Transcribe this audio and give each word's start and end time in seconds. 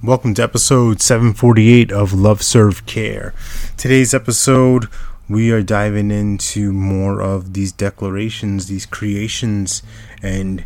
Welcome 0.00 0.34
to 0.34 0.44
episode 0.44 1.02
748 1.02 1.90
of 1.90 2.12
Love 2.12 2.40
Serve 2.40 2.86
Care. 2.86 3.34
Today's 3.76 4.14
episode, 4.14 4.86
we 5.28 5.50
are 5.50 5.60
diving 5.60 6.12
into 6.12 6.72
more 6.72 7.20
of 7.20 7.52
these 7.52 7.72
declarations, 7.72 8.68
these 8.68 8.86
creations, 8.86 9.82
and 10.22 10.64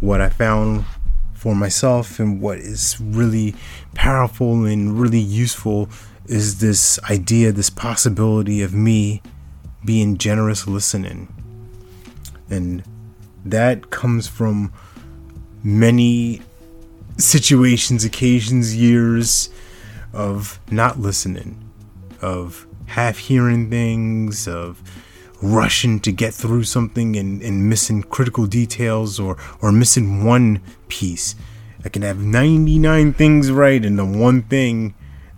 what 0.00 0.20
I 0.20 0.28
found 0.28 0.86
for 1.34 1.54
myself 1.54 2.18
and 2.18 2.40
what 2.40 2.58
is 2.58 3.00
really 3.00 3.54
powerful 3.94 4.64
and 4.64 4.98
really 4.98 5.20
useful 5.20 5.88
is 6.26 6.58
this 6.58 6.98
idea, 7.08 7.52
this 7.52 7.70
possibility 7.70 8.60
of 8.60 8.74
me 8.74 9.22
being 9.84 10.18
generous 10.18 10.66
listening. 10.66 11.32
And 12.50 12.82
that 13.44 13.90
comes 13.90 14.26
from 14.26 14.72
many 15.62 16.42
situations, 17.16 18.04
occasions, 18.04 18.76
years 18.76 19.50
of 20.12 20.60
not 20.70 20.98
listening, 20.98 21.70
of 22.20 22.66
half 22.86 23.18
hearing 23.18 23.70
things, 23.70 24.46
of 24.48 24.82
rushing 25.42 26.00
to 26.00 26.12
get 26.12 26.32
through 26.32 26.64
something 26.64 27.16
and, 27.16 27.42
and 27.42 27.68
missing 27.68 28.02
critical 28.02 28.46
details 28.46 29.20
or, 29.20 29.36
or 29.60 29.70
missing 29.72 30.24
one 30.24 30.60
piece. 30.88 31.34
I 31.84 31.88
can 31.90 32.02
have 32.02 32.18
99 32.18 33.12
things 33.12 33.50
right 33.50 33.84
and 33.84 33.98
the 33.98 34.06
one 34.06 34.42
thing 34.42 34.94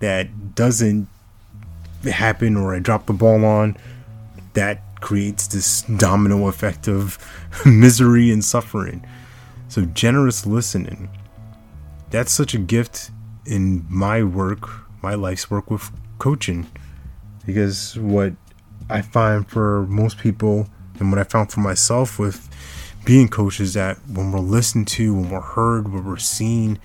that 0.00 0.54
doesn't 0.54 1.06
happen 2.04 2.56
or 2.56 2.74
I 2.74 2.78
drop 2.78 3.06
the 3.06 3.12
ball 3.12 3.44
on 3.44 3.76
that 4.54 4.82
creates 5.00 5.46
this 5.48 5.82
domino 5.82 6.48
effect 6.48 6.88
of 6.88 7.18
misery 7.66 8.30
and 8.30 8.44
suffering. 8.44 9.06
So, 9.68 9.82
generous 9.82 10.46
listening 10.46 11.10
that's 12.10 12.32
such 12.32 12.54
a 12.54 12.58
gift 12.58 13.10
in 13.46 13.86
my 13.88 14.22
work, 14.22 14.68
my 15.02 15.14
life's 15.14 15.50
work 15.50 15.70
with 15.70 15.90
coaching. 16.18 16.68
Because 17.46 17.96
what 17.98 18.34
I 18.88 19.02
find 19.02 19.48
for 19.48 19.86
most 19.86 20.18
people, 20.18 20.68
and 20.98 21.10
what 21.10 21.18
I 21.18 21.24
found 21.24 21.50
for 21.50 21.60
myself 21.60 22.18
with 22.18 22.48
being 23.04 23.28
coaches, 23.28 23.74
that 23.74 23.96
when 24.08 24.32
we're 24.32 24.40
listened 24.40 24.88
to, 24.88 25.14
when 25.14 25.30
we're 25.30 25.40
heard, 25.40 25.92
when 25.92 26.04
we're 26.04 26.16
seen, 26.18 26.78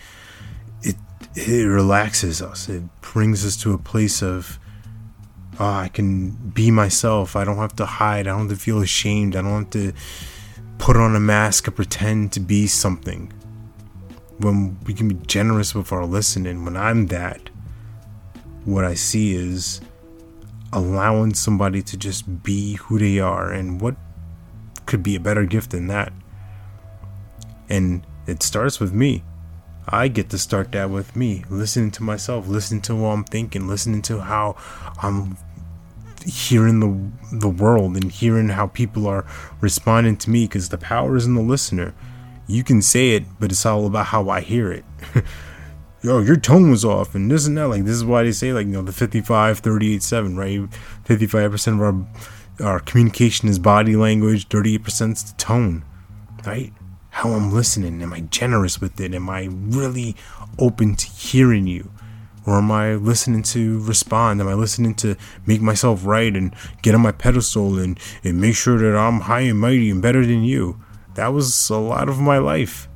it 0.82 0.96
it 1.36 1.66
relaxes 1.66 2.42
us. 2.42 2.70
It 2.70 2.84
brings 3.02 3.46
us 3.46 3.58
to 3.58 3.74
a 3.74 3.78
place 3.78 4.24
of, 4.24 4.58
oh, 5.60 5.66
I 5.66 5.90
can 5.90 6.32
be 6.32 6.72
myself. 6.72 7.36
I 7.36 7.44
don't 7.44 7.58
have 7.58 7.76
to 7.78 7.86
hide. 7.86 8.28
I 8.28 8.32
don't 8.32 8.50
have 8.50 8.58
to 8.58 8.64
feel 8.64 8.82
ashamed. 8.82 9.36
I 9.36 9.42
don't 9.42 9.64
have 9.64 9.70
to 9.72 9.94
put 10.78 10.96
on 10.96 11.16
a 11.16 11.20
mask 11.20 11.68
or 11.68 11.72
pretend 11.72 12.32
to 12.34 12.40
be 12.40 12.68
something 12.68 13.32
when 14.38 14.78
we 14.86 14.94
can 14.94 15.08
be 15.08 15.16
generous 15.28 15.74
with 15.74 15.92
our 15.92 16.06
listening, 16.06 16.66
when 16.66 16.76
I'm 16.76 17.08
that, 17.08 17.50
what 18.66 18.84
I 18.84 18.94
see 18.94 19.36
is 19.36 19.82
allowing 20.74 21.34
somebody 21.34 21.82
to 21.82 21.98
just 21.98 22.44
be 22.44 22.74
who 22.74 23.00
they 23.00 23.20
are. 23.20 23.52
And 23.52 23.80
what 23.80 23.96
could 24.86 25.04
be 25.04 25.16
a 25.16 25.20
better 25.20 25.46
gift 25.46 25.72
than 25.72 25.88
that? 25.88 26.12
And 27.70 28.06
it 28.28 28.44
starts 28.44 28.80
with 28.80 28.94
me. 28.94 29.24
I 29.88 30.08
get 30.08 30.30
to 30.32 30.40
start 30.40 30.72
that 30.72 30.90
with 30.90 31.16
me, 31.16 31.44
listening 31.50 31.92
to 31.92 32.04
myself, 32.04 32.48
listening 32.48 32.82
to 32.84 32.96
what 32.96 33.10
I'm 33.10 33.24
thinking, 33.24 33.68
listening 33.68 34.02
to 34.04 34.20
how 34.20 34.56
I'm 35.02 35.38
hearing 36.26 36.80
the 36.80 37.38
the 37.38 37.50
world 37.50 37.96
and 37.96 38.12
hearing 38.12 38.50
how 38.50 38.66
people 38.66 39.06
are 39.06 39.28
responding 39.62 40.18
to 40.18 40.32
me 40.32 40.46
because 40.46 40.70
the 40.70 40.78
power 40.78 41.16
is 41.16 41.28
in 41.28 41.36
the 41.36 41.42
listener 41.42 41.94
you 42.48 42.64
can 42.64 42.82
say 42.82 43.12
it, 43.12 43.24
but 43.40 43.52
it's 43.52 43.66
all 43.66 43.86
about 43.86 44.08
how 44.08 44.30
I 44.30 44.42
hear 44.42 44.72
it. 44.72 44.86
Yo, 46.02 46.20
your 46.20 46.36
tone 46.36 46.70
was 46.70 46.86
off, 46.86 47.16
and 47.16 47.32
this 47.32 47.48
and 47.48 47.58
that. 47.58 47.68
Like 47.68 47.84
this 47.84 47.96
is 47.96 48.06
why 48.06 48.24
they 48.24 48.32
say 48.32 48.54
like 48.54 48.68
you 48.68 48.74
know 48.74 48.84
the 48.84 48.92
55, 48.92 49.60
38, 49.60 50.04
7, 50.04 50.38
right? 50.38 50.62
55 51.06 51.52
percent 51.52 51.82
of 51.82 51.82
our 51.82 52.08
our 52.64 52.80
communication 52.80 53.50
is 53.50 53.60
body 53.60 53.96
language, 53.96 54.48
38 54.48 54.84
percent 54.84 55.18
is 55.18 55.24
the 55.24 55.38
tone, 55.38 55.84
right? 56.46 56.72
How 57.10 57.32
I'm 57.32 57.52
listening. 57.52 58.02
Am 58.04 58.14
I 58.14 58.22
generous 58.22 58.80
with 58.80 59.00
it? 59.00 59.16
Am 59.16 59.30
I 59.30 59.48
really 59.50 60.16
open 60.60 60.96
to 60.96 61.08
hearing 61.08 61.66
you? 61.66 61.92
Or 62.46 62.60
am 62.60 62.72
I 62.72 62.94
listening 62.94 63.42
to 63.44 63.80
respond? 63.80 64.40
Am 64.40 64.48
I 64.48 64.54
listening 64.54 64.94
to 64.96 65.16
make 65.48 65.62
myself 65.62 66.06
right 66.06 66.36
and 66.36 66.54
get 66.84 66.94
on 66.94 67.02
my 67.02 67.12
pedestal 67.12 67.80
and, 67.80 68.00
and 68.24 68.40
make 68.40 68.56
sure 68.56 68.78
that 68.78 68.96
I'm 68.96 69.22
high 69.22 69.42
and 69.42 69.60
mighty 69.60 69.90
and 69.90 70.02
better 70.02 70.24
than 70.24 70.44
you? 70.44 70.80
That 71.16 71.28
was 71.30 71.70
a 71.70 71.78
lot 71.78 72.08
of 72.10 72.20
my 72.20 72.38
life. 72.38 72.88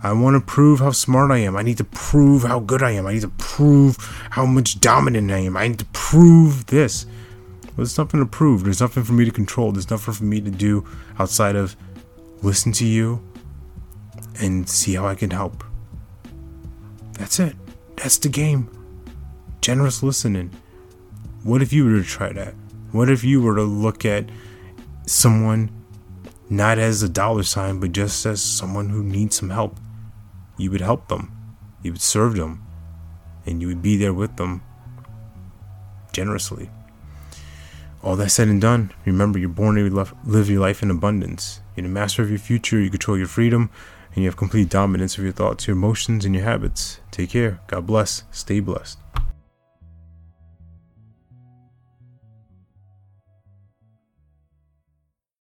I 0.00 0.12
want 0.12 0.34
to 0.34 0.40
prove 0.40 0.78
how 0.78 0.92
smart 0.92 1.32
I 1.32 1.38
am. 1.38 1.56
I 1.56 1.62
need 1.62 1.78
to 1.78 1.84
prove 1.84 2.44
how 2.44 2.60
good 2.60 2.82
I 2.84 2.92
am. 2.92 3.06
I 3.06 3.14
need 3.14 3.22
to 3.22 3.28
prove 3.30 3.96
how 4.30 4.46
much 4.46 4.78
dominant 4.80 5.30
I 5.30 5.38
am. 5.38 5.56
I 5.56 5.66
need 5.66 5.80
to 5.80 5.84
prove 5.86 6.66
this. 6.66 7.04
Well, 7.64 7.78
there's 7.78 7.98
nothing 7.98 8.20
to 8.20 8.26
prove. 8.26 8.62
There's 8.62 8.80
nothing 8.80 9.02
for 9.02 9.12
me 9.12 9.24
to 9.24 9.32
control. 9.32 9.72
There's 9.72 9.90
nothing 9.90 10.14
for 10.14 10.24
me 10.24 10.40
to 10.40 10.50
do 10.50 10.86
outside 11.18 11.56
of 11.56 11.76
listen 12.42 12.70
to 12.72 12.86
you 12.86 13.22
and 14.40 14.68
see 14.68 14.94
how 14.94 15.06
I 15.06 15.16
can 15.16 15.30
help. 15.30 15.64
That's 17.14 17.40
it. 17.40 17.56
That's 17.96 18.18
the 18.18 18.28
game. 18.28 18.70
Generous 19.60 20.04
listening. 20.04 20.52
What 21.42 21.60
if 21.60 21.72
you 21.72 21.84
were 21.84 21.98
to 21.98 22.04
try 22.04 22.32
that? 22.32 22.54
What 22.92 23.10
if 23.10 23.24
you 23.24 23.42
were 23.42 23.56
to 23.56 23.64
look 23.64 24.04
at 24.04 24.30
someone 25.06 25.70
not 26.50 26.78
as 26.78 27.02
a 27.02 27.08
dollar 27.08 27.42
sign, 27.42 27.80
but 27.80 27.92
just 27.92 28.24
as 28.26 28.42
someone 28.42 28.90
who 28.90 29.02
needs 29.02 29.36
some 29.36 29.50
help. 29.50 29.78
You 30.56 30.70
would 30.70 30.80
help 30.80 31.08
them, 31.08 31.32
you 31.82 31.92
would 31.92 32.00
serve 32.00 32.36
them, 32.36 32.66
and 33.46 33.60
you 33.60 33.68
would 33.68 33.82
be 33.82 33.96
there 33.96 34.14
with 34.14 34.36
them 34.36 34.62
generously. 36.12 36.70
All 38.02 38.16
that 38.16 38.30
said 38.30 38.48
and 38.48 38.60
done, 38.60 38.92
remember 39.04 39.38
you're 39.38 39.48
born 39.48 39.76
to 39.76 40.14
live 40.24 40.48
your 40.50 40.60
life 40.60 40.82
in 40.82 40.90
abundance. 40.90 41.60
You're 41.76 41.82
the 41.82 41.88
master 41.88 42.22
of 42.22 42.30
your 42.30 42.38
future, 42.38 42.80
you 42.80 42.90
control 42.90 43.18
your 43.18 43.26
freedom, 43.26 43.70
and 44.14 44.24
you 44.24 44.28
have 44.28 44.36
complete 44.36 44.68
dominance 44.68 45.18
of 45.18 45.24
your 45.24 45.32
thoughts, 45.32 45.66
your 45.66 45.76
emotions, 45.76 46.24
and 46.24 46.34
your 46.34 46.44
habits. 46.44 47.00
Take 47.10 47.30
care. 47.30 47.60
God 47.66 47.86
bless. 47.86 48.24
Stay 48.32 48.60
blessed. 48.60 48.98